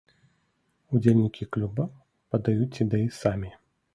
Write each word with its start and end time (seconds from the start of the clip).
Удзельнікі 0.99 1.43
клуба 1.57 1.85
падаюць 2.35 2.79
ідэі 2.87 3.07
самі. 3.21 3.51